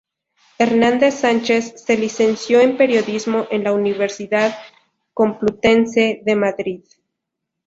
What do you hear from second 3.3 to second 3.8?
en la